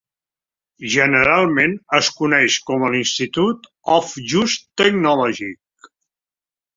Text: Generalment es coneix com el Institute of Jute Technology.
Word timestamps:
Generalment 0.93 1.75
es 1.97 2.07
coneix 2.21 2.55
com 2.69 2.85
el 2.87 2.97
Institute 2.99 3.71
of 3.97 4.15
Jute 4.31 4.57
Technology. 4.83 5.51